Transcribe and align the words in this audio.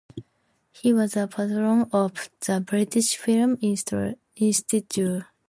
He 0.71 0.93
was 0.93 1.15
a 1.15 1.27
patron 1.27 1.85
of 1.93 2.31
the 2.43 2.59
British 2.59 3.17
Film 3.17 3.59
Institute. 3.61 5.23